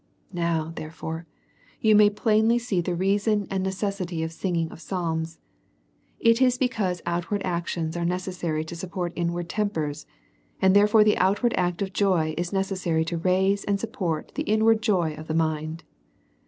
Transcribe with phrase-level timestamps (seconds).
[0.33, 1.27] Now, therefore,
[1.79, 5.37] you may plainly see the reason and necessity of singing of psalms;
[6.19, 8.65] it is because outward "^ o2 196 A SERIOUS CALL TO A actions are necessary
[8.65, 10.07] to support inward tempers;
[10.59, 14.81] and therefore^ the outward act of joy is necessary to raise and support the inward
[14.81, 15.83] joy of the mind.